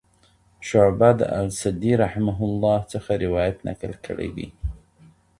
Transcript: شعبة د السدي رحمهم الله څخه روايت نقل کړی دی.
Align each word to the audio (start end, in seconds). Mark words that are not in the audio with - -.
شعبة 0.67 1.09
د 1.19 1.21
السدي 1.41 1.93
رحمهم 2.03 2.41
الله 2.53 2.79
څخه 2.93 3.11
روايت 3.25 3.57
نقل 3.67 3.93
کړی 4.05 4.29
دی. 4.35 4.47